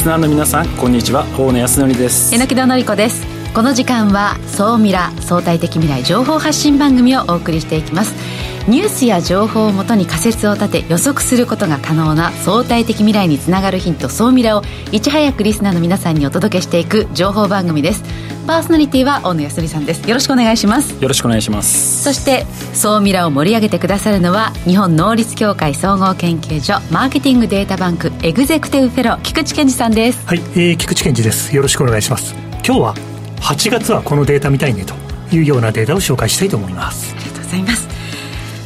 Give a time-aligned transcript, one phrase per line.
[0.00, 1.26] スナーの皆さんこんにちは。
[1.38, 2.34] 大野康則です。
[2.34, 3.22] 榎戸紀子です。
[3.52, 8.29] この時間は総ミラ相対的未来情報発信番組をお送りしていきます。
[8.70, 14.62] ニュースや情報をもとに仮説を立て予測することが可能な相対的未来につながるヒント総ミラを
[14.92, 18.04] いち早くリスナーの皆さんにお届けしていく情報番組です。
[18.46, 20.08] パーソナリティは大野康美さんです。
[20.08, 21.02] よろしくお願いします。
[21.02, 30.24] よろしくお願いしますそして総ミラを盛り上げてくださるのは日本能率協会総合研究所マーケティングデータバンクエグゼクティブフェロー菊池健二さんです。
[30.28, 31.54] はい、えー、菊池健二です。
[31.54, 32.36] よろしくお願いします。
[32.64, 32.94] 今日は
[33.40, 34.94] 8月はこのデータ見たいねと
[35.34, 37.12] いうようなデータを紹介したいと思います。
[37.16, 37.99] ありがとうございます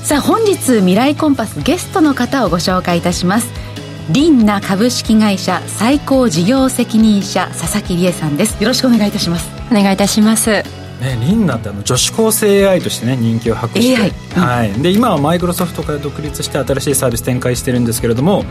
[0.05, 3.51] さあ本日未来コンパスゲストの方をご紹介いたします。
[4.11, 8.63] リンナ株式会社最高事業責任者佐々木理恵さんです。
[8.63, 9.51] よろしくお願いいたします。
[9.71, 10.51] お願いいたします。
[10.51, 10.63] ね、
[11.23, 14.11] リンナってあの女子高生 AI としてね人気を博して、AI
[14.47, 18.45] はい、で今はマイクロソフトから独立して新しいサービス展開してるんですけれども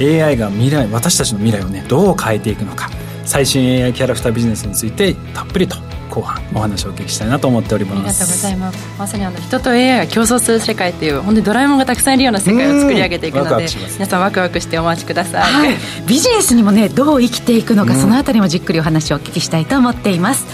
[0.00, 2.88] AI が未来私たちの未来をねどう変えていくのか。
[3.24, 5.76] 最新 AI キャラクタービジネスについてたっぷりと
[6.10, 7.94] 後半お話をお聞きしたいなと思っております。
[7.94, 8.98] ありがとうございます。
[8.98, 13.94] まさにあの人と AI が競争する世界っていう本当にドラえもんがたくさんいるような世界を作り上げていくのでうんワクワクします。
[13.94, 20.46] 皆さんワクワクしてお待ちください、はい、ビジネスにもねどう生きていくのか、そのあたりもじっくりお話をお聞きしたいと思っています。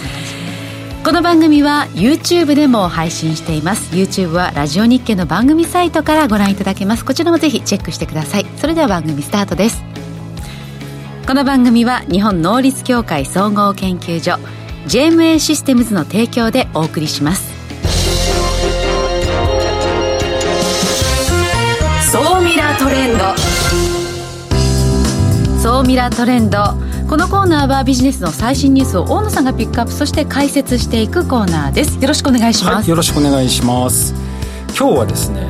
[1.03, 3.95] この番組は YouTube でも配信しています。
[3.95, 7.05] YouTube はラジオ日経の番組サイトからご覧いただけます。
[7.05, 8.45] こちらもぜひチェックしてください。
[8.57, 9.81] それでは番組スタートです。
[11.25, 14.37] この番組は日本能率協会総合研究所
[14.87, 17.51] JMA システムズの提供でお送りします。
[22.09, 23.35] 総ミラートレンド。
[25.61, 26.57] 総ミラートレンド。
[27.09, 31.99] このコーナーはビジネスの最新ニュースを大野さんがピックアップそして解説していくコーナーです。
[32.01, 34.13] よろしくお願いします、はい、よろしくお願いします。
[34.77, 35.49] 今日はですね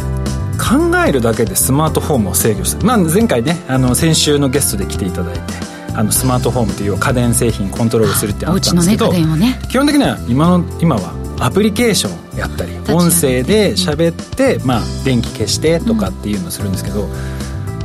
[0.58, 5.67] 考えるだけでスマートフォームを制御する、まあ、前回ねあの先週のゲストで来ていただいて
[5.98, 17.08] あのスマートフォームという家電製品コントロールするってあったんですけど、ね基本的には今の今はアプリケーションをやったりチ音声で喋って、まあ、電気消してとかっていうのをするんですけど、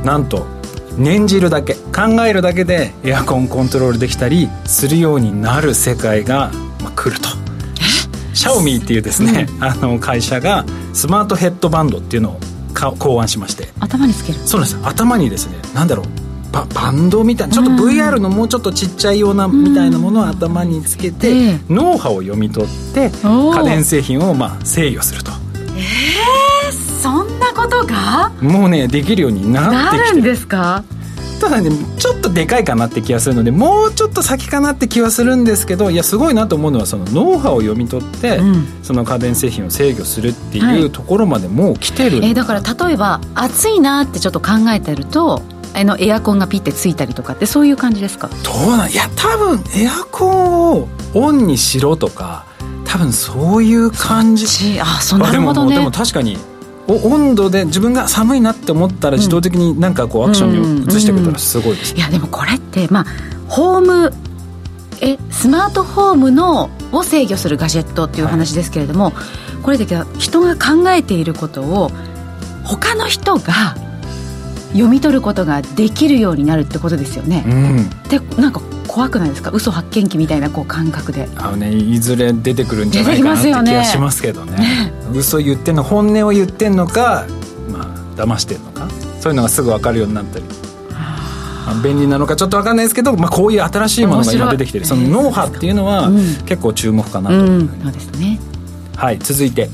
[0.05, 0.45] なんと
[0.95, 6.51] 念じるだけ考えるだけでエアコンコントロールできたりするようになる世界が、
[6.83, 7.29] まあ、来ると。
[8.35, 12.39] シャオミーっていうですね、あの会社がスマートヘッドバンドっていうのを
[12.73, 13.69] か考案しまして。
[13.79, 14.39] 頭につける。
[14.39, 14.79] そうなんです。
[14.83, 21.59] 頭にですねなんだろうババンドみたいなちょっと VR のもうちょっとちっちゃいようなみたいなものを頭につけて、ええ。
[21.67, 25.31] 脳波を読み取って家電製品をまあ制御すると。
[27.01, 28.31] そんなことが？
[28.39, 30.15] もうねできるようにななってきてる。
[30.15, 30.83] るんですか？
[31.41, 38.65] ただねちょっとでかいかなって気がするのでもうちょっと先かなって気はするんですけどいやすごいなと思うのはその脳波を読み取って、うん。
[38.83, 45.41] その家電製品を制御するってはいいうところまでもう来てるんえーだから例えば暑いなってちょっと考えてると
[45.75, 48.29] あのエアコンがピッてついたりとかってそういう感じですか？
[48.43, 52.45] どうなんいや多分エアコンをオンにしろとか
[52.85, 54.47] 多分そういう感じ。
[54.47, 54.79] ち？
[54.79, 55.75] あそうあなるほどね。
[55.75, 56.37] でもでも確かに
[56.87, 61.95] お温度で自分が寒いなって思ったら自動的になんかこうアクションに移してくれたらすごいです。
[61.95, 63.05] いやでもこれってまあ
[63.47, 64.13] ホーム
[65.01, 69.11] えスマートフォームのを制御するガジェットっていう話ですけれども、
[69.63, 71.89] これだけ人が考えていることを
[72.63, 73.75] 他の人が
[74.73, 77.89] 読み取ることができるようになるってことですよね、うん。
[78.09, 79.49] でなんか怖くないですか？
[79.51, 81.29] 嘘発見器みたいなこう感覚で。
[81.35, 84.93] あのねいずれ出てくるんじゃないかなって気がしますけどね。
[85.13, 87.25] 嘘言ってんの本音を言ってんのか
[87.71, 87.85] まあ
[88.15, 88.89] 騙してんのか？
[89.19, 90.45] そういうのがすぐ分かるようになったり。
[90.45, 90.51] ま
[91.71, 94.85] あ便利なのかちょっと分かんないですけど、まあ、こういう新しいものが今出てきてる。
[94.85, 96.17] その脳波っていうのはうん。
[96.45, 97.61] 結構注目かなとういうふうん。
[97.61, 98.39] にそうですね。
[98.95, 99.69] はい続いて。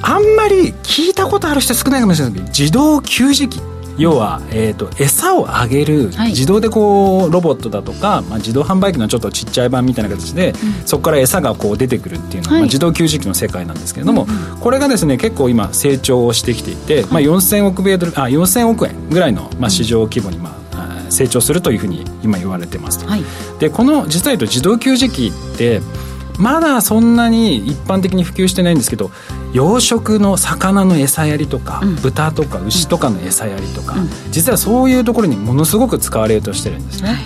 [0.00, 2.34] あんまり聞いたことある人少ないかもしれない。
[2.34, 3.60] けど自動給餌器
[3.98, 6.30] 要は、えー、と餌をあげるはい。
[6.30, 10.54] 自動でこうロボットだとか、まあ、自動販売機のちょっとちっちゃい版みたいな形で、
[10.86, 12.60] そこから餌がこう出てくるっていうのは、はい。
[12.62, 14.26] まあ、自動給餌器の世界なんですけれども、
[14.60, 23.06] これがですね結構今成長をしてきていて、まあ、4000億米ドルあ4000億円ぐらいの、まあ、市場規模に、まああ成長するというふうに今言われてますと。
[23.06, 23.24] はい。
[23.58, 25.80] でこの実は言うと自動給餌器って
[26.38, 29.10] まだそんなに一般的に普及してないんですけど
[29.52, 31.96] 養殖の魚の餌やりとか、うん。
[31.96, 34.08] 豚とか牛とかの餌やりとか、うん。
[34.30, 37.18] 実はそういうところにものすごく使われようとしてるんですね。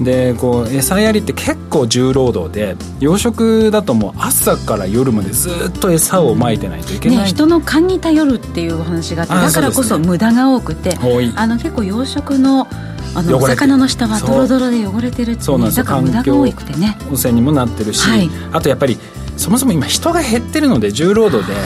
[0.00, 11.32] でこう餌やりって結構重労働で養殖だともう朝から夜までずっと餌をまいてないといけない、ね、人の勘に頼るっていうお話があってあだからこそ無駄が多くて多い。
[11.36, 12.66] あの結構養殖の
[13.14, 15.84] あのお魚の下はドロドロで汚れてるって、ね、そうなんですよ。
[15.84, 16.98] だから無駄が多くてね。
[17.10, 18.28] 汚染にもなってるし、はい。
[18.52, 18.98] あとやっぱり
[19.36, 21.56] そもそも今人が減ってるので重労働で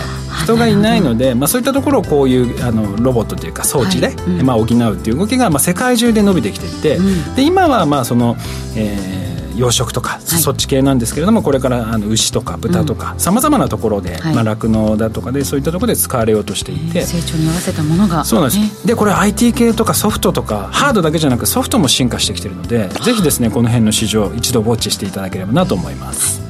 [0.43, 4.17] 人がいないので、まあ、そういったところをこういうあのロボットというか装置で、はい。
[4.17, 8.37] うん、まあ、補うっていう動きが、まあ、世界中で伸びてきていて、うん、で今はまあその、
[8.77, 9.28] えー
[9.59, 18.25] 養殖とか、はい、そっち系なんですけれどもこれからあの牛とか豚とかさまざまなところで酪農、まあ、だとかでそういったところで使われようとしていて成長に合わせたものが。
[18.25, 26.41] そうなんです、でこれ IT 系とかソフトとかハードだけじゃなくソフトも進化してきてるのでぜひですねこの辺の市場一度ウォッチしていただければなと思います。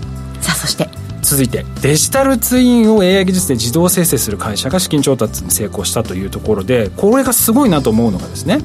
[0.41, 0.89] さあそして。
[1.29, 8.61] 続いてデジタルツインを AI 技術で自動生成する会社が資金調達に成功したというところでこれがすごいなと思うのがですね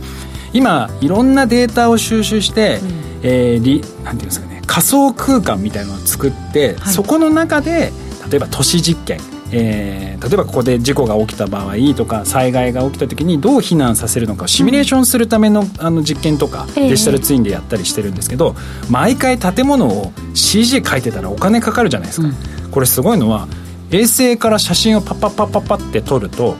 [0.53, 2.89] 今いろんなデータを収集して、うん、
[3.23, 7.91] えー、リなんていうんですかね仮想空間みたいなのを作って、はい、そこの中で
[8.29, 9.19] 例えば都市実験
[9.55, 18.55] えー、例えばここで事故が起きた場合とか災害が起きた時にどう避難させるのかをシミュレーションするためのあの実験とかデジタルツインでやったりしてるんですけど
[18.89, 23.47] 毎回建物を CG 書いてたらお金かかるじゃないですか、うん、これすごいのは
[23.91, 26.55] 衛星から写真をパッパッパッパッパって撮ると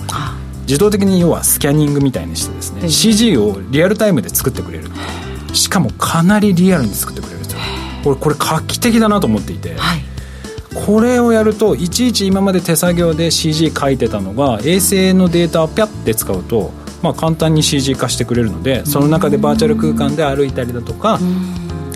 [0.63, 4.89] 自動的に要はスキャニングみたいにしてですね CG をリアルタイムで作ってくれる。
[5.53, 7.59] しかもかなりリアルに作ってくれるんですよ
[8.03, 10.01] これこれ画期的だなと思っていて、はい、
[10.85, 16.71] これをやるといちいち今まで手作業で CG 書いてたのが衛星のデータをピャッて使うと、
[17.01, 21.19] まあ、簡単に CG 化してくれるのでその中でバーチャル空間で歩いたりだとか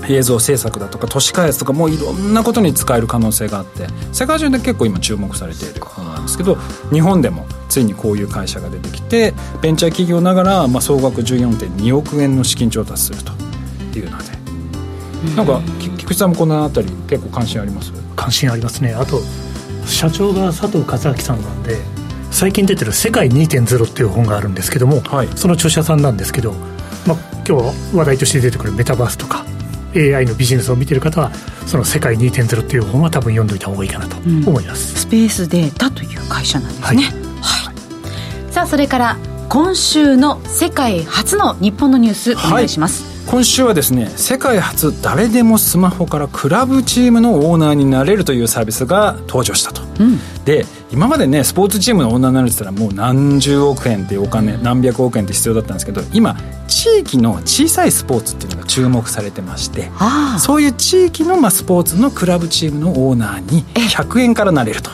[0.09, 6.55] 映像制作だとか都市開発とかもういろんなことに使える可能性があって世界中で結構今注目されているものなんですけど
[6.91, 13.31] 日本でもついにこういう会社が出てきてベンチャー企業ながら、まあ、総額14.2億円の資金調達すると
[13.99, 14.25] いうので
[15.35, 17.91] なんか菊池さんもこの辺り結構関心あります？
[18.15, 18.93] 関心ありますね。
[18.93, 19.21] あと
[19.85, 21.77] 社長が佐藤勝明さんなんで
[22.29, 26.53] 最近出てる「世界2.0」っていう本があるんですけども、はい、その著者さんなんですけど、
[27.07, 27.17] まあ、
[27.47, 29.45] 今日話題として出てくるメタバースとか
[29.95, 31.31] AI のビジネスを見てる方は
[31.65, 36.97] その「世界2.0」っていう本は多分読んどいた方がいいかなと思います、うん、スペースデータという会社なんですね、はい、
[37.41, 39.17] はい、さあそれから
[39.49, 56.37] 今週の世界初の日本のニュースお願いします、はい今週はですね世界初誰でもスマホからクラブチームのオーナーになれるというサービスが登場したと、うん、で今までねスポーツチームのオーナーになるって言ったらもう何十億円っていうお金何百億円って必要だったんですけど今
[56.67, 59.89] 地域の小さいスポーツっていうのが注目されてまして
[60.39, 64.91] そういう地域のまあスポーツのクラブチームのオーナーに100円からなれると。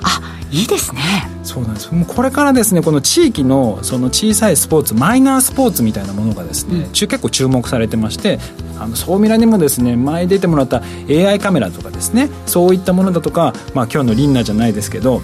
[0.51, 1.01] いいですね。
[1.41, 1.91] そうなんです。
[1.91, 8.39] もうこれからですねこの地域のその小さいスポーツマイナースポーツみたいなものがですね、うん、結構注目されてまして
[8.79, 15.21] あの総ミラにもですね前出てもらった AI カメラとかですねそういったものだとか、まあ、今日のリンナじゃないですけど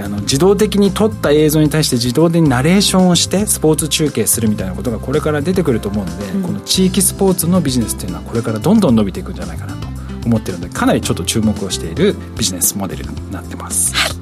[0.00, 9.86] あの自動的に撮った映像に対して自動でナレーションをしてスポーツ中継するみたいなことがこれから出てくると思うので、うん、この地域スポーツのビジネスっていうのはこれからどんどん伸びていくんじゃないかなと
[10.24, 13.94] 思ってるのでかなりちょっと注目をしているビジネスモデルになってます。
[13.94, 14.12] はい。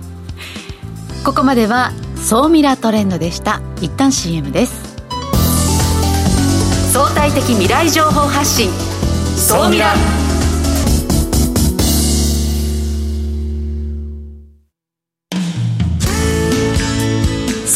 [1.25, 3.61] ここまでは総ミラトレンドでした。
[3.81, 4.90] 一旦 CM です。
[6.93, 8.70] 相対的未来情報発信。
[9.37, 9.94] 総ミラ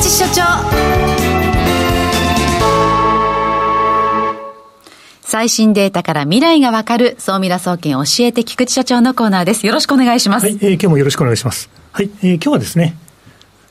[0.00, 0.42] えて菊池所長
[5.22, 9.64] 最新データから未来がわかる、総ミラ総研教えて菊池社長のコーナーです。
[9.64, 10.46] よろしくお願いします。
[10.46, 11.70] はい、えー、今日もよろしくお願いします。
[11.92, 12.96] はい、えー、今日はですね、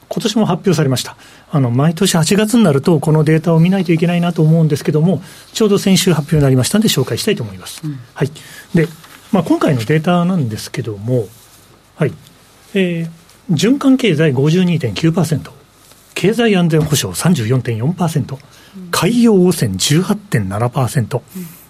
[0.08, 1.18] 今年も発表されました。
[1.52, 5.22] あの、毎年8月になると、このデータを見ないといけないなと思うんですけども、
[5.52, 7.82] ちょうど先週発表になりましたので、紹介したいと思います。
[7.84, 8.32] うん、はい。
[8.74, 8.88] で、
[9.34, 11.28] まあ、今回のデータなんですけども、
[11.98, 12.14] はい。
[12.74, 15.59] えー、循環経済52.9%、
[16.20, 18.38] 経済安全保障34.4%、
[18.92, 21.22] 海洋汚染18.7%、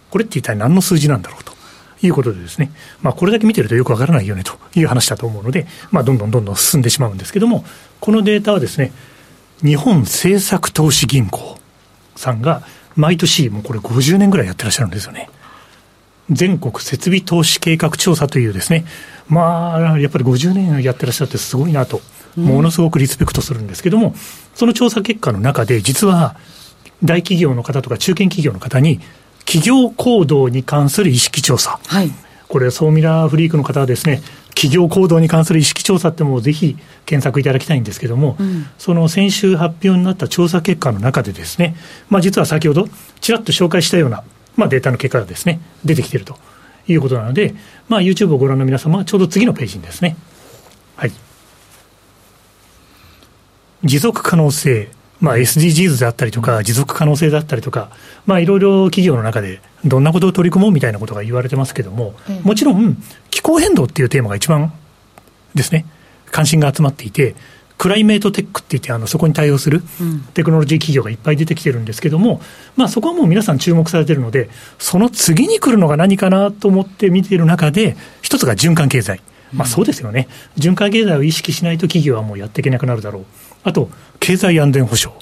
[0.10, 1.54] これって一体何の数字なんだろうと。
[2.02, 7.66] いうことでですね、まあ、これだけ見てるとよくわからないよねという話だと思うので、まあ、どんどんどんどん進んでしまうんですけども、
[8.00, 8.94] このデータはですね、
[9.62, 11.58] 日本政策投資銀行
[12.16, 12.64] さんが
[12.96, 15.30] 毎年、もうこれ50年ぐらいやってらっしゃるんですよね。
[16.32, 18.86] 全国設備投資計画調査というですね、
[19.28, 22.02] まあ、やっぱり50年やってらっしゃってすごいなと、
[22.36, 24.16] ものすごくリスペクトするんですけども、
[24.56, 26.36] その調査結果の中で、実は
[27.04, 29.00] 大企業の方とか中堅企業の方に、
[29.46, 31.80] 企業行動に関する意識調査。
[31.88, 32.12] はい。
[32.48, 34.22] これ、ソーミラーフリークの方はですね、
[34.60, 41.76] 企業行動に関する意識調査ってもうぜひ検索いただきたいんですけども、うんその先週発表になった調査結果の中でですね、
[42.10, 42.90] まあ実は先ほど
[43.22, 44.24] ちらっと紹介したような、
[44.58, 46.36] まあデータの結果がですね、出てきていると
[46.88, 47.56] いうことなので、
[47.88, 50.18] まあ YouTube をご覧の皆様はちょうど次のページにですね、
[50.98, 51.12] はい。
[53.84, 57.90] 持続可能性、まあ、SDGs であったりとか、持続可能性だったりとか、
[58.26, 62.98] まあ、いろいろ企業の中でどんなことを取り組もうみたいなことが言われてますけども、ええもちろん
[63.30, 64.74] 気候変動っていうテーマが一番
[65.56, 65.86] ですね、
[66.32, 67.36] 関心が集まっていて、
[67.78, 72.42] クライメートテックって言ってあの、そこに対応するうんテクノロジー企業がいっぱい出てきてるんですけども、
[72.76, 79.22] まあ、そこはもう皆さん注目されてるので、その次に来るのが何かなと思って見ている中で、一つが循環経済。
[79.54, 80.28] まあそうですよね。
[80.58, 83.26] 循環経済を意識しないと企業はもうやっていけなくなるだろう。
[83.64, 83.90] あと、
[84.20, 85.18] 経済安全保障。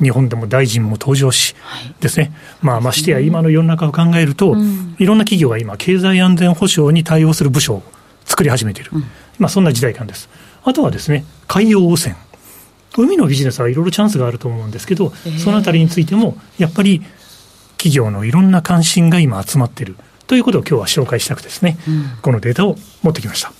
[0.00, 1.54] 日本でも大臣も登場し、
[2.00, 2.32] ですね。
[2.62, 7.82] まあましてや今の世の中を考えると、うんいろんな企業が今、経済安全保障に対応する部署を
[8.26, 8.90] 作り始めている。
[9.38, 10.28] まあそんな時代感です。
[10.62, 12.16] あとはですね、海洋汚染。
[12.96, 17.02] 海のビジネスはいろいろチャンスがあると思うんですけど、ええそのあたりについても、やっぱり
[17.76, 19.96] 企業のいろんな関心が今集まっている
[20.26, 23.52] ということを今日は紹介したくてですね、うんこのデータを持ってきました。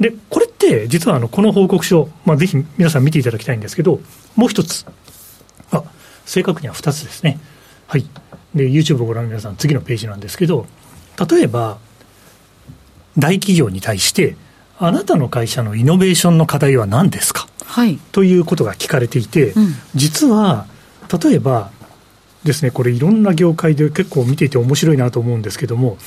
[0.00, 4.00] で、これって実はあのこの報告書、まあ、ぜひ皆さん見ていただきたいんですけど、
[4.36, 4.86] もう一つ、
[5.72, 5.82] あ
[6.24, 7.40] 正確には二つですね。
[7.86, 8.06] はい。
[8.54, 10.66] で、YouTube をご覧の皆さん、次のページなんですけど、
[11.28, 11.78] 例えば、
[13.16, 14.36] 大企業に対して、
[14.78, 17.48] あなたの会社のイノベーションの課題は何ですか？
[17.64, 17.98] はい。
[18.12, 20.66] ということが聞かれていて、うん実は
[21.22, 21.72] 例えば
[22.44, 25.98] ですねこれいろんな業界で結構見ていて面白いなと思うんですけども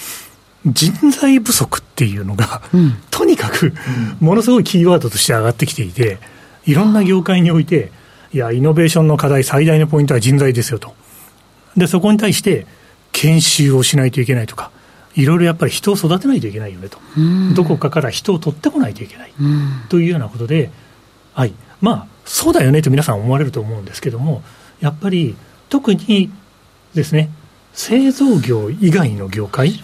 [0.66, 2.94] 人材不足っていうのが、うん。
[3.10, 3.74] とにかく
[4.20, 6.20] ものすごいキーワードとして上がってきていて
[6.66, 7.92] いろんな業界において
[8.34, 10.94] いやイノベーションの課題最大のポイントは人材ですよと。
[11.76, 12.68] でそこに対して
[13.12, 14.72] 研修をしないといけないとか
[15.16, 17.54] いろいろやっぱり人を育てないといけないよねと、うん。
[17.54, 19.34] どこかから人を取ってこないといけない。
[19.40, 19.84] うん。
[19.90, 20.70] というようなことで、
[21.34, 24.44] はい、まあ、そうだよねと皆さん思われると思うんですけども、
[24.80, 25.36] やっぱり
[25.70, 26.32] 特に
[26.94, 27.30] ですね、
[27.74, 29.84] 製造業以外の業界、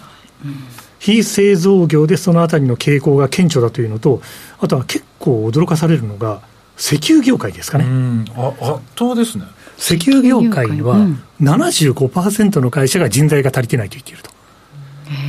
[0.98, 4.20] 非製造業でそのあたりの傾向が顕著だというのと、
[4.58, 6.40] あとは結構驚かされるのが、
[6.78, 7.84] 石油業界ですかね。
[7.84, 9.44] うんあ圧倒ですね
[9.78, 14.30] 石油業界にはうん75%の会社が人材が足りてないと言っていると。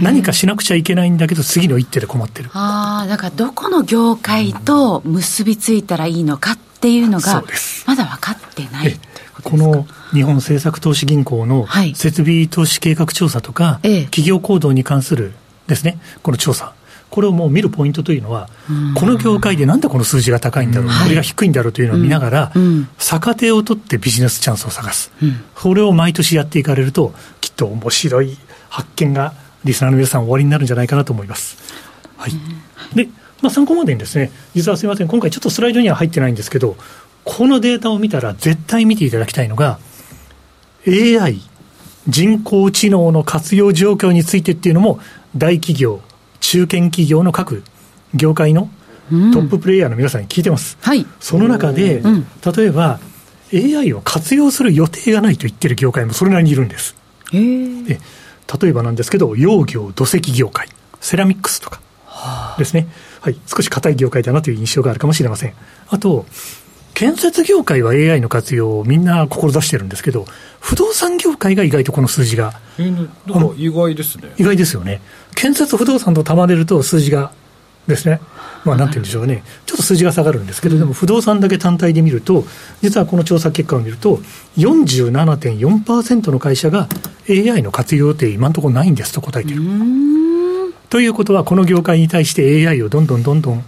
[0.03, 2.49] 何かしなくちゃいけないんだけど、次の一手で困ってる。
[2.53, 9.77] ああ、だからどこの業界と結びついたらいいのかっていうのがそうです、まだ分かってないえってことこですか？
[9.77, 11.95] の日本政策投資銀行のはい。
[11.95, 14.03] 設備投資計画調査とか、ええ。
[14.05, 15.33] 企業行動に関する
[15.67, 16.73] ですね、この調査、
[17.09, 21.03] これをもう見るポイントというのはうん、この業界でなんでこの数字が高いんだろう、はい。
[21.05, 22.63] これが低いんだろうというのを見ながらうん。
[22.63, 25.11] うん、逆手を取ってビジネスチャンスを探す。
[25.21, 25.41] うん。
[25.55, 28.37] これを毎年やっていかれると、きっと面白い
[28.69, 31.57] 発見がリスナーの皆さんお終わりになるんじゃないかなと思います。
[32.17, 32.31] はい。
[32.95, 33.09] で、
[33.41, 36.75] まあ、参考までにですね、実はすみません、今回ちょっとスライドには入ってないんですけど、
[37.23, 39.79] このデータを見たら絶対見ていただきたいのが、
[40.87, 41.41] AI、
[42.07, 44.99] 人工知能の活用状況についてっていうのも、
[45.35, 46.01] 大企業、
[46.39, 47.63] 中堅企業の各
[48.13, 48.69] 業界の
[49.11, 50.77] うんトッププレイヤーの皆さんに聞いてます。
[50.81, 51.05] はい。
[51.19, 52.99] その中で、うん例えば
[53.51, 56.95] AI を活用する予定がないと言ってる業界もそれなりにいるんです。
[57.31, 57.39] で
[58.61, 60.69] 例えばなんですけど、養業、土石業界、
[60.99, 61.81] セラミックスとか
[62.57, 62.87] ですね、
[63.21, 65.53] はい、少し硬い業界だなという印象があるかもしれません。
[65.87, 66.25] あと、
[66.99, 70.25] 建設業界は AI の活用をみんな志してるんですけど、
[70.59, 74.33] 不動産業界が意外とこの数字が意外ですね。
[74.37, 74.99] 意外ですよね。
[75.33, 77.31] 建設不動産と束ねると数字が
[77.87, 78.19] ですね、
[78.65, 82.43] まあなんて言うんでしょうね、ちょっと数字が下がるんですけど、でも不動産だけ単体で見ると、
[82.81, 84.19] 実はこの調査結果を見ると、
[84.57, 86.89] 47.4%の会社が
[87.29, 89.63] AI の活用予定今のところないんですと答えている。
[90.89, 93.63] ということは、この業界に対して AI をどんどんどんどん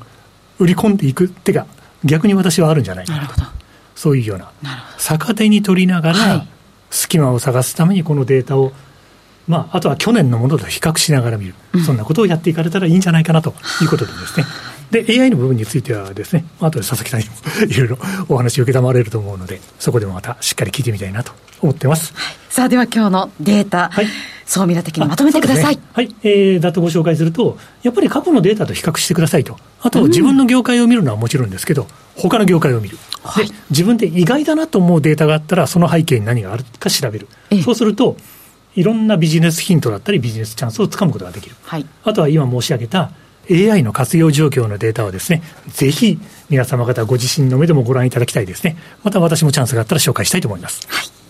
[0.59, 1.65] 売り込んでいく手が
[2.03, 3.23] 逆に私はあるんじゃないかなと。
[3.23, 3.61] なるほど。
[3.95, 4.51] そういうような
[4.97, 6.47] 逆手に取りながらはい、
[6.89, 8.71] 隙間を探すためにこのデータを、
[9.47, 11.55] まあ、あとは去年のものと比較しながら見る、
[11.85, 14.45] そんなことをやっていかれたらいいんじゃないかなということでですね。
[14.91, 17.33] で、AI の部分についてはですね、まあ後で佐々木さんにも
[17.71, 22.13] いろいろお話を受けたまれると思うので、そこでもまたしっかり聞いてみたいなと思ってます。
[22.49, 24.05] さあ、では今日のデータ、はい
[24.51, 25.77] 総ミラ的にまとめてください。
[25.77, 29.55] ねはい、えー、だとご紹介すると、やっぱり過去のデータと比較してくださいと。
[29.81, 31.87] あと、自分の業界を見るのはもちろんですけど、
[32.17, 32.97] 他の業界を見る。
[33.23, 37.61] はいで、自分で意外だなと思うデータがあったら、その背景に何があるか調べるええ。
[37.61, 38.17] そうすると、
[38.75, 41.55] いろんなビジネスヒントだったり、ビジネスチャンスをつかむことができる。
[41.63, 41.85] はい。
[42.03, 43.11] あとは今申し上げた
[43.49, 48.75] AI の活用状況のデータはですね、ぜひ皆様方ご自身の目でもご覧いただきたいですね。
[49.03, 51.20] また私もチャンスがあったら紹介したいと思います。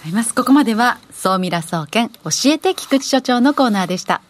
[0.00, 0.34] ございます。
[0.34, 4.22] ここまでは、総ミラ総研教えて菊池所長のコーナーでした。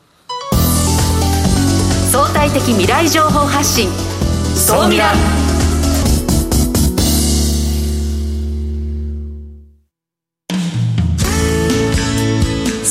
[2.11, 3.89] 相対的未来情報発信
[4.57, 5.13] 総ミラ。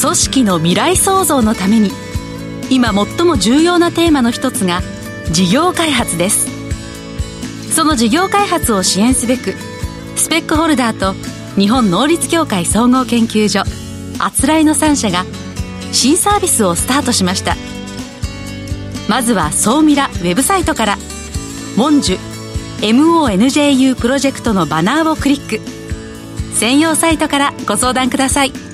[0.01, 1.91] 組織の未来創造のために
[2.69, 4.81] 今最も重要なテーマの一つが
[5.31, 6.48] 事業開発です。
[7.75, 9.53] その事業開発を支援すべく
[10.15, 11.13] スペックホルダーと
[11.58, 13.63] 日本能率協会総合研究所
[14.20, 15.25] あつらいの3社が
[15.91, 17.56] 新サービスをスタートしました。
[19.08, 20.98] まずは総ミラウェブサイトから
[21.75, 22.20] 「モンジュ
[22.82, 25.60] MONJU プロジェクト」のバナーをクリック。
[26.53, 28.68] 専用サイトからご相談ください。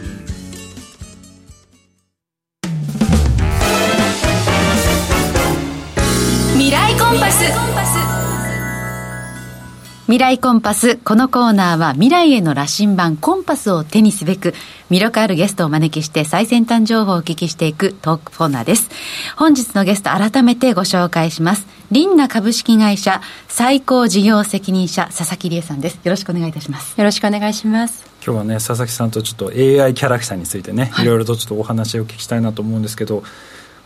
[10.07, 10.97] 未来コンパス。
[10.97, 14.53] このコーナーは未来への羅針盤コンパスを手にすべく
[14.91, 18.91] 魅力あるゲストをお招きして最先端情報をお聞きしていくトークコーナーです。
[19.35, 21.65] 本日のゲスト改めてご紹介します。
[21.89, 25.95] リンナ株式会社最高事業責任者佐々木理恵さんです。
[25.95, 26.95] よろしくお願いいたします。
[26.99, 28.05] よろしくお願いします。
[28.23, 33.23] 今日はね佐々木さんとちょっと AI キャラクターについてね、はい、いろいろとちょっとお話をお聞きしたいなと思うんですけど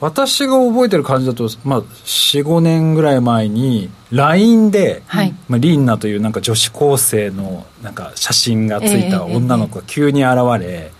[0.01, 10.91] 私が覚えてる感じだと、まあ、45年ぐらい前に LINE で、はい、まあ、リンナというなんか女子高生のなんか写真がついた女の子が急に現れ、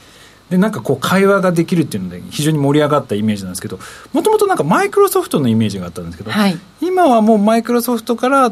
[0.50, 3.80] でなんかこう会話ができるっていうので非常に盛り上がったイメージなんですけど
[4.14, 8.52] もともとなんかマイクロソフトのイメージがあったんですけど、はい、今はもうマイクロソフトから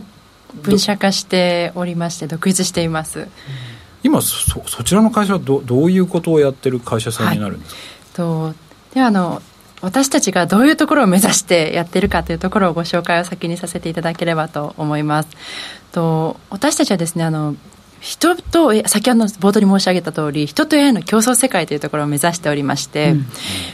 [0.62, 3.28] 分社化しておりまして独立しています、
[4.04, 7.76] 今そそちらの会社はどどういうことをやってる会社さんになるんです
[8.14, 8.56] か、はい、と
[8.94, 9.42] であの
[9.82, 15.30] 私たちがどういうところを目指してやってるかというところをご紹介を先にさせていただければと思います。
[15.92, 17.56] と私たちはですねあの
[18.00, 23.26] 人と先ほど冒頭に申し上げた通り人と AI の競争世界というところを目指しておりまして、うん、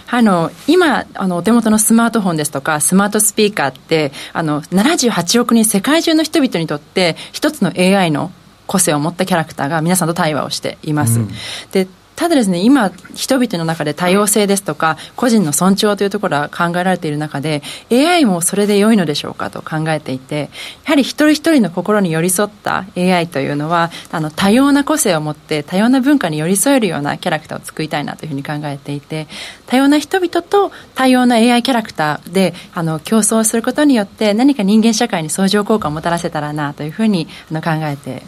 [0.10, 8.32] あの今あのお手元のスマートフォンですとかスマートスピーカーってあの78億人世界中の人々にとって一つの AI の
[8.66, 11.20] 個性を持ったキャラクターが皆さんと対話をしています。
[11.20, 11.30] うん、
[11.72, 20.50] でただですね、今、人々の中で多様性ですとか、個人の尊重というところは考えられている中で、AI もそれで良いのでしょうかと考えていて、
[20.86, 29.28] やはり一人一人の心に寄り添った AI というのは、あの、多様な個性を持って、多様な文化に寄り添えるようなキャラクターを作りたいなというふうに考えていて、
[29.66, 38.24] 多様な人々と多様な AI キャラクターで、あの、競争することによって、何か人間社会に相乗効果をもたらせたらなというふうにあの考えて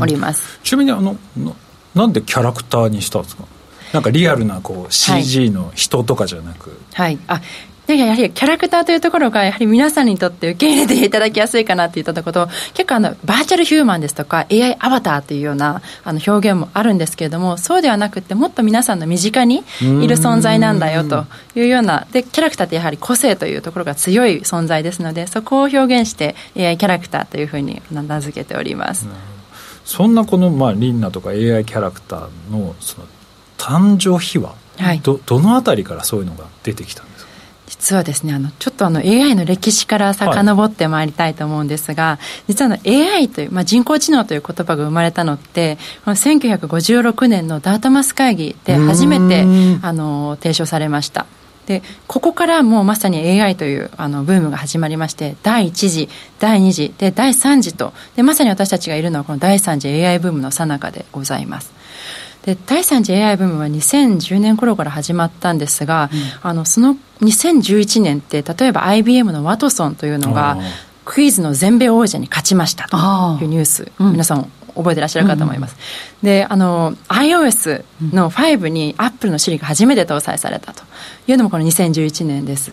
[0.00, 0.58] おります。
[0.62, 1.16] ちなみにあの
[1.94, 3.44] なんでキャラクターにしたんですか？
[3.92, 6.78] なんかリアルなこう CG の人とかじゃなく。
[6.94, 7.40] はい、あ
[7.86, 21.24] やはりキャラクターというところがやはり皆さんにとって受け入れていただきやすいかなっていったこと結構あのバーチャルヒューマンですとか AI アバターというようなあの表現もあるんですけれどもそうではなくてもっと皆さんの身近にいる存在なんだよと
[21.54, 29.06] いうようなでキャラクターってやはり個性というところが強い存在ですのでそこを表現して AI キャラクターというふうに名付けております。
[29.88, 33.06] そんなこの、まあ、リンナとか AI キャラクターのその
[33.56, 37.30] 誕生秘話、はい、どどのあたりからそういうのが出てきたんですか？
[37.68, 49.46] 実はですねあのちょっとあの AI の歴史から遡ってまいりたいと思うんですが、はい、実はあの AI という、まあ、人工知能という言葉が生まれたのってこの1956年のダートマス会議で初めて
[49.80, 51.24] あの提唱されました
[51.68, 56.08] でここからもうまさに AI というあのブームが始まりまして第1次
[56.40, 61.70] 第2次で第3次とでまさに私たちがいるのはこの第3次 AI ブームの最中でございます。
[62.42, 70.56] で第3次 AI ブームは2010年頃から始まったんですが、うん、あのその2011年って例えば IBM のワトソンというのが
[71.04, 72.96] クイズの全米王者に勝ちましたと
[73.42, 75.76] いうニュース、皆さん覚えてらっしゃるかと思います、
[76.22, 80.84] うん、であの iOS の5にアップルの Siri が初めて搭載されたと
[81.26, 82.72] いうのもこの2011年です。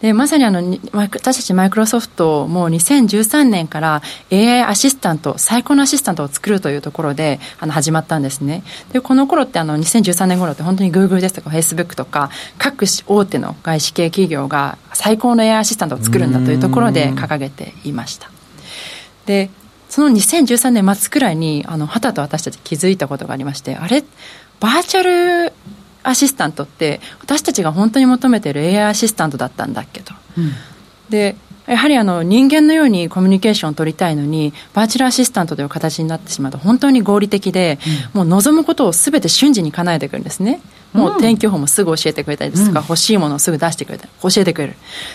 [0.00, 8.62] でまさにあの私たちマイクロソフトも2013年から AI アシスタント最高のアシスタントを作るというところであの始まったんですね。
[8.92, 18.30] でこの頃ってあの2013年頃って本当に Google ですとか Facebook とか各大手の外資系企業が最高の AI アシスタントを作るんだというところで掲げていました。
[19.26, 19.50] で
[19.90, 24.04] その2013年末くらいにあのはたと私たち気づいたことがありましてあれ
[24.60, 25.52] バーチャル
[26.02, 30.52] アシスタントって私たちが本当に求めている AI アシスタントだったんだっけと、うん、
[31.10, 37.78] でやはりあの人間のようにコミュニケーションを取りたいのにバーチャルアシスタントという形になってしまうと本当に合理的で、
[38.14, 40.60] うん、もう望むことをすべて瞬時に叶えてくるんですね
[40.92, 44.74] もう天気予報もすぐ教えてくれたりですとか、うん、欲しいものをすぐ出してくれたり教えてくれる。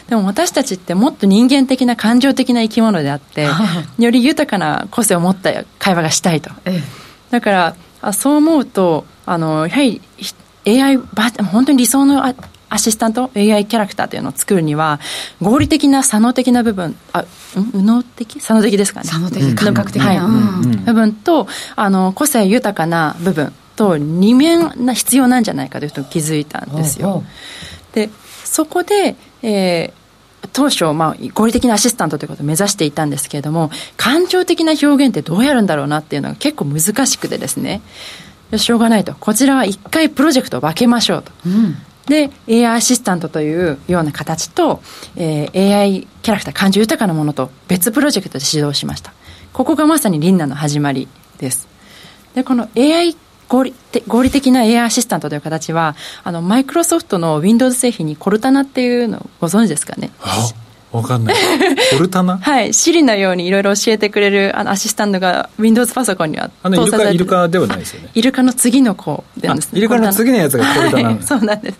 [0.10, 3.48] でも私たちってもっと人間的な感情的な生き物であって
[4.00, 6.52] より豊かな個性を持った会話がしたいと、
[7.32, 10.02] だからあそう思うとあのやはり
[10.68, 12.26] AI 本当に理想の
[12.70, 15.00] アシスタント AI キャラクターというのを作るには
[15.42, 18.40] 合理的な左脳的な部分あ右脳的？
[18.40, 19.08] 左脳的ですかね。
[19.08, 20.18] 左脳的感覚的な、はい。
[20.18, 27.24] うん、部分とあの個性豊かな部分と二面な必要なんじゃないかということに気づいたんですよ。
[27.94, 28.10] で
[28.44, 30.06] そこで、えー
[30.54, 37.82] 当初、まあ、合理的なアシスタントということを目指していたんですけれども感情的な表現ってどうやるんだろうなっていうのが結構難しくてですね。
[38.58, 39.16] しょうがないと。
[39.16, 44.82] こちらは一回プロジェクトを分けましょうと、うん、で AI アシスタントというような形と、
[45.16, 49.14] えー、AI キャラクター感情豊かなものと別プロジェクトで指導しました。
[49.52, 51.08] ここがまさにリンナの始まり
[51.40, 51.68] です。
[52.36, 53.16] でこの AI
[53.48, 53.74] 合理
[54.08, 60.12] 合理的な AI アシスタントという形はあのマイクロソフトの Windows 製品にコルタナっていうのをご存知ですかね？
[60.92, 61.36] わかんない。
[61.92, 62.38] コルタナ？
[62.42, 62.74] はい。
[62.74, 68.10] シリのようにいろいろ教えてくれるあのアシスタントが Windows パソコンにはあのイルカ、イルカではないですよね。
[68.14, 69.80] イルカの次の子でですね。
[69.80, 71.80] イルカの次のやつがコルタナ、はい、そうなんです。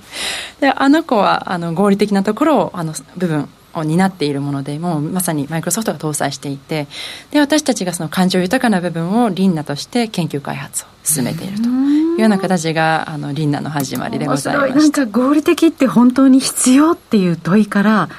[0.60, 6.88] で、あの子はあの合理的なところを、あの部分を担っているものでもうまさにマイクロソフトが搭載していて
[7.32, 14.76] で私たちがその感情豊かな部分をリンナとして研究開発を進めているというような形があのリンナの始まりでございます。
[14.76, 18.10] なんか合理的って本当に必要っていう問いから、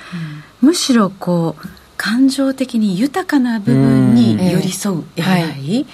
[0.62, 5.86] うん、むしろこう感情的に豊かな部分に寄り添う AI、はい、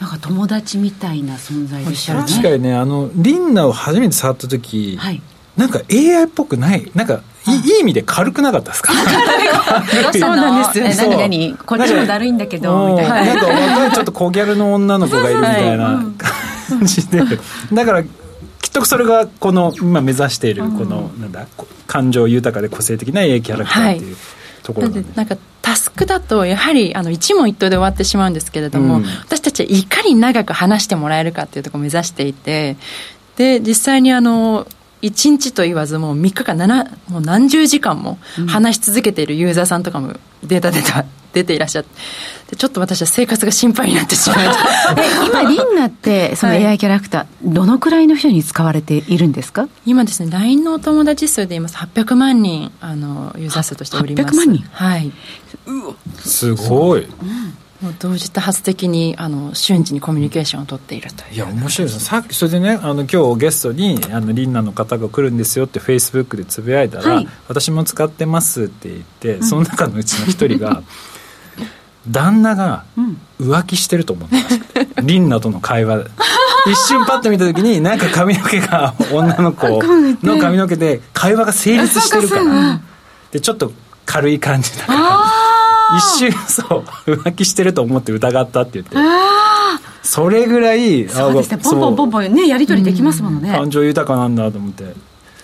[0.00, 2.20] なんか友達みたいな存在でしたね。
[2.20, 5.20] 確かにねあのリンナを初めて触った時、はい、
[5.56, 6.90] なんか AI っぽくない。
[6.94, 8.92] なんかいいい意味で軽くなかったですか？
[10.12, 13.34] そうなんですよ、ね、何何こっちもだるいんだけどみたいな。
[13.34, 16.04] なんか若いちょっと小ギャルの女の子がいるみたいな
[16.68, 17.22] 感じで。
[17.72, 18.08] だからきっ
[18.72, 21.46] とそれがこの今目指しているこの、なんだ
[21.86, 24.16] 感情豊かで個性的な AI キャラクターっていう、
[24.62, 32.76] ところなんなんかタスクだとやはりあの一問一答で終わってしまうんですけれども、うん、私たちはいかに長く話してもらえるかっていうところを目指していて
[33.36, 34.66] で実際にあの
[35.02, 41.84] 1日と言わずもう3日間7もう何十時間も話し続けているユーザーさんとかもデータ出た出ていらっしゃっ
[42.48, 44.48] てちょっと私は生活が心配になってしまい
[45.30, 49.68] 今リンナってその AI キャラクター、はい、どのくらいの人に使われているんですか？
[49.86, 51.76] 今ですね LINE のお友達数で言います。
[51.76, 54.36] 800万人あのユーザー数としております。
[54.36, 54.64] 800万人？
[54.72, 55.12] はい。
[56.24, 61.34] すごい、うんもう同時多発的にあの瞬時にコミュニケーションを取っているという。
[61.34, 62.04] いや面白いです。
[62.04, 70.82] さっきそれでねあの今日ゲストにあのリンナの方が来るんですよってフェイスブックでつぶやいたら、はい、私も使ってますって言って、うん、その中のうちの一人が
[72.10, 72.84] 旦那が
[73.40, 76.04] 浮気してると思ってました、うん、リンナとの会話。
[76.66, 79.66] 一瞬パッと見た時になんか髪の毛が女の子
[80.22, 82.80] の髪の毛で会話が成立してるから。
[83.32, 83.72] でちょっと
[84.04, 85.39] 軽い感じだから
[85.96, 88.96] 一瞬そう浮気してると思って疑ったって言って。
[90.02, 91.58] それぐらいそうですね。
[91.58, 94.34] ポンポンポンポンねやり取りできますものね、感情豊かなん。
[94.34, 94.94] だと思って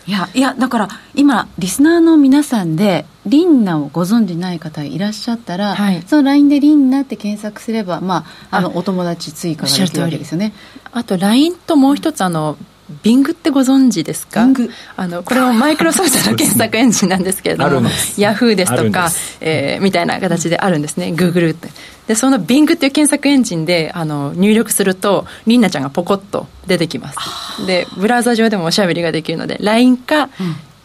[0.06, 10.52] いやいやだから今リスナーの皆さんでリンナをご存じない方いらっしゃったら、はい、その LINE でリンナって検索すれば、まあ、あのお友達追加ができるわけですよね。
[10.92, 12.56] あと LINE ともう一つあの
[13.02, 14.46] ビングってご存知ですか？
[14.96, 18.76] あのこれもマイクロソフトの検索エンジンなんですけれどもヤフーです。
[18.76, 21.12] とか、えー、みたいな形であるんですね。
[21.12, 21.68] グーグルって
[22.06, 27.66] でそのビングっていう検索エンジンであの入力するとリンナちゃんがポコッと出てきます。
[27.66, 30.28] でブラウザ上でもおしゃべりができるので LINE か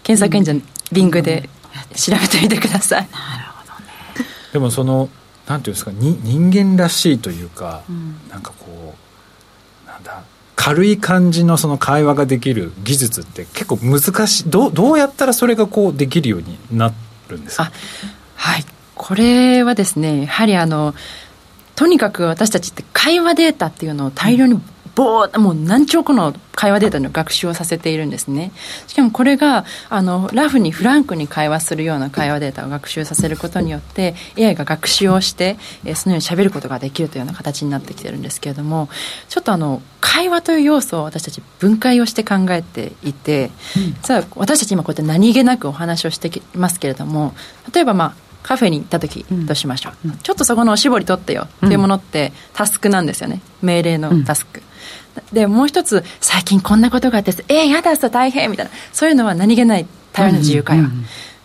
[0.01, 1.49] 検索エンジン、ビングで
[1.95, 4.27] 調べてみてください、なるほどね。
[4.53, 5.09] でもその
[5.47, 8.95] なんていうんですかに人間らしいというか、うん、なんかこ
[9.85, 10.23] うなんだ
[10.63, 16.93] 軽い感じのその会話ができる技術って結構難しいどうどうやったらそれがこうできるようにな
[17.29, 17.71] るんですか？
[18.35, 18.65] はい。
[18.93, 20.93] これはですねやはりあの
[21.75, 24.61] とにかく私たちって会話データっていうのを大量に
[24.95, 28.51] ぼーもう何兆個の会話データの学習をさせているんですね。
[28.87, 38.89] しかもこれがあのラフにフランクに会話するような会話データを学習させることによって AI が学習をして、えー、そのようにしゃべることができるというような形になってきてるんですけれども
[39.29, 47.33] ちょっとあの会話という要素を私たち分解をして考えていて、うん、さあ私たち今こうやって何気なくお話をしてきますけれども
[47.73, 53.41] 例えばまあカフェに行った時としましょう、うん、ちょっとそこのおしぼり取ってよっていうものってタスクなんですよね。
[53.61, 54.61] 命令のタスク、
[55.31, 58.71] でもう一つ最近こんなことがあってえー、やだ大変みたいな。
[58.93, 60.89] そういうのは何気ない対話の自由会話、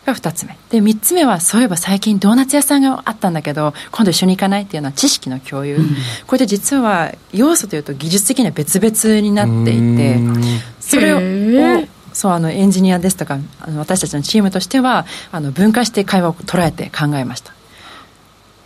[0.07, 0.57] が2つ目。
[0.71, 10.19] で3つ目はそういえば最近ドーナツ屋さんがあったんだけど今度一緒に行かないっていうのは知識の共有、うん、これで実は要素というと技術的には別々になっていて
[10.81, 11.21] それを
[12.17, 17.53] そうあのエンジニアですとかあの私たちのチームとしてはあの分解して会話を捉えて考えました。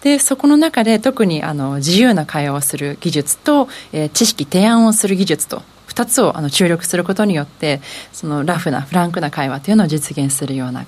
[0.02, 7.80] でそこの中で特にあの自由な会話をする技術と、えー、知識提案をする技術と2つをあの注力することによって
[8.12, 10.86] そのラフなフランクな会話というのを実現するような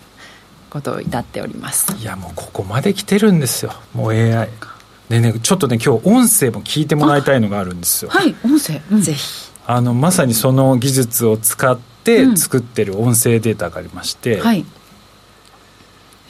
[0.70, 1.92] ことを至っております。
[2.01, 3.72] いやもうここまで来てるんですよ。
[3.92, 4.48] もう AI
[5.09, 8.11] でねちょっとね今日音声も聞いてもらいたいのがあるんですよ。
[8.12, 9.51] はい音声、うん、ぜひ。
[9.66, 11.91] あのまさにその技術を使って
[12.37, 14.65] 作ってる音声データがありまして、うん、はい。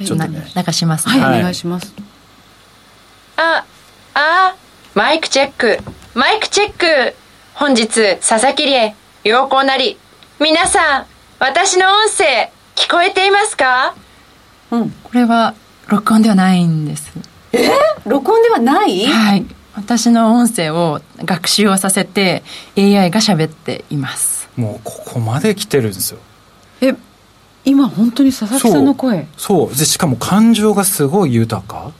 [0.04, 0.52] ちょっとね。
[0.54, 1.94] 流します、ね、はい、お願いします。
[3.36, 3.64] あ
[4.14, 4.56] あ
[4.94, 5.78] マイクチェック。
[6.14, 7.14] マイクチェック。
[7.54, 9.98] 本日佐々木理恵良好なり。
[10.40, 11.06] 皆さん
[11.38, 13.94] 私の音声聞こえていますか？
[14.70, 14.90] うん。
[14.90, 15.54] これは
[15.88, 17.12] 録音ではないんです。
[17.52, 17.68] え？
[18.04, 19.06] ー、録音ではない？
[19.06, 19.46] はい。
[19.74, 22.42] 私の音声を学習をさせて
[22.76, 26.18] AI が喋っていますもうここまで来てるんですよ。
[26.80, 26.94] え
[27.64, 29.26] 今本当に佐々木さんの声？
[29.36, 29.68] そう。
[29.70, 31.92] でしかも感情がすごい豊か。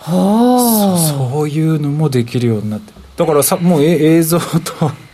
[0.00, 0.98] はあ。
[0.98, 2.92] そそういうのもできるようになって。
[3.16, 4.44] だからさもう映像と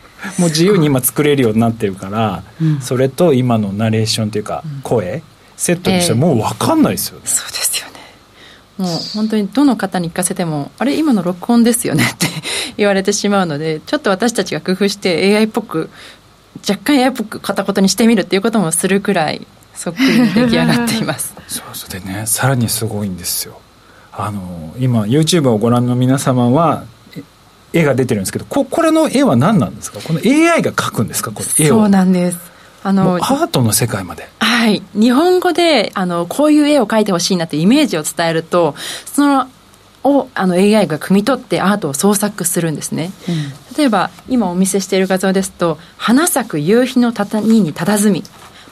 [0.38, 5.22] もう自由に今作れるようになってるから、うん、それと今のナレーションというか声、うん、
[5.56, 7.16] セットにしてもう分かんないですよ。
[7.16, 7.99] ね、えー、そうですよね
[8.80, 12.26] もう本当にどの方に聞かせてもあれ今の録音ですよねって
[12.78, 15.90] 言われてしまうのでちょっと私たちが工夫して AI っぽく
[16.68, 21.34] 若干 AI っぽく片言にしてみるっていうこともするくらいそっくりに出来上がっています。
[21.48, 23.58] そうそうでねさらにすごいんですよ。
[24.12, 26.84] あの今 YouTube をご覧の皆様は
[27.72, 30.00] 絵が出てるんですけどここれの絵は何なんですか？
[30.02, 31.30] この AI が描くんですか？
[31.30, 31.74] この絵を。
[31.80, 32.38] そうなんです
[32.82, 34.28] あのアートの世界まで。
[34.40, 34.82] はい。
[34.94, 38.74] 日本語であのこういう絵を描いてほしいなってイメージを伝えると
[39.06, 39.48] その
[40.02, 48.24] をあの AI が汲み取ってアートを創作するんですね、うん、例えば今お見せしている画像ですと「花咲く夕日の谷に佇み。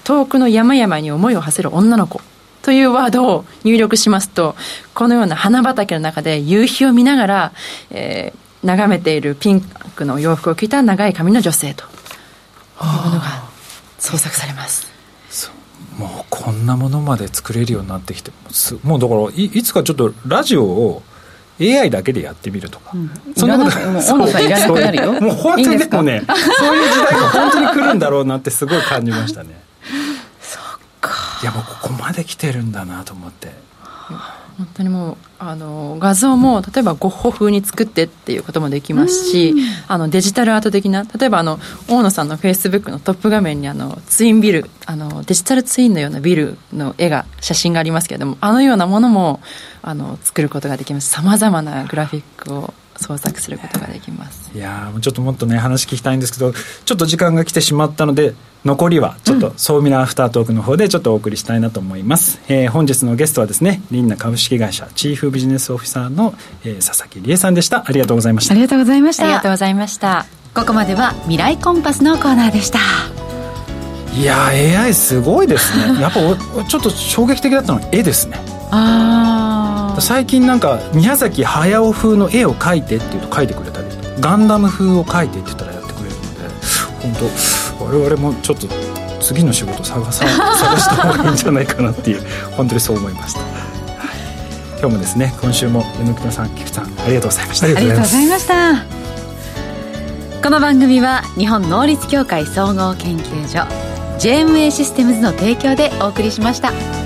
[0.04, 2.22] 遠くの山々に思いを馳せる女の子」
[2.62, 4.56] というワードを入力しますと
[4.94, 7.52] このような花畑の中で夕日を見ながら、
[7.90, 11.84] えー、眺めているピンクの洋服を着た長い髪の女性と。
[11.84, 11.86] い
[12.80, 13.47] うものが
[13.98, 14.87] 創作されます。
[15.96, 18.30] もうこんなものまで作れるようになってきて
[18.84, 21.02] もうだからいいつかちょっとラジオを
[21.61, 25.12] AI だけでやってみるとか、うん、そんなこともう小野さんいらなくなるよ。
[25.20, 26.22] もう本当にでもね
[26.58, 29.61] そういう時代が本当に来るんだろうなってすごい感じましたね。
[30.40, 30.62] そっ
[31.00, 31.40] か。
[31.42, 33.52] いやもうここまで来てるんだなと思って
[34.58, 39.54] 本当にもうあの画像も例えばゴッホ風に作ってっていうこともできますし、
[39.86, 49.40] あのデジタルアート的な例えばあの大野さんのフェイスブックのトップ画面にあのツインビルあのデジタルツインのようなビルの絵が写真がありますけれどもあのようなものも
[49.80, 51.08] あの作ることができます。
[51.08, 54.50] さまざまなグラフィックを創作することができます。
[54.54, 58.34] いやちょっともっとね話聞きたいんですけどちょっと時間が来てしまったので
[58.64, 66.34] 残りはちょっと総ミラーアフタートークの方でちょっとお送りしたいなと思います、えー、本日のゲストはですねリンナ株式会社チーフビジネスオフィサーの、
[66.64, 67.84] えー、佐々木理恵さんでした。
[67.87, 68.54] ありがとうございました。
[68.54, 69.24] ありがとうございました。
[69.24, 70.26] ありがとうございました。
[70.54, 72.78] ここまでは未来コンパスのコーナーでした。
[74.16, 76.00] いや AI すごいですね。
[76.00, 78.38] やっぱちょっと衝撃的だったのは絵ですね。
[78.70, 79.38] ああ
[80.00, 83.88] 最近なんか宮崎駿風の絵を描いてっていうと描いてくれたり
[84.20, 86.48] ガンダム風を描いてって言ったらやってくれるので
[87.00, 87.12] 本
[87.78, 88.66] 当我々もちょっと
[89.20, 92.22] 次の仕事探さ 探した方がいいんじゃないかなっていう
[92.56, 93.48] 本当にそう思いました、はい、
[94.80, 97.66] 今日もですね今週も榎木さん菊さんありがとうございました。
[97.66, 98.98] ありがとうございました。
[100.42, 103.66] この番組は日本能率協会総合研究所
[104.18, 106.97] JMA システムズの提供でお送りしました。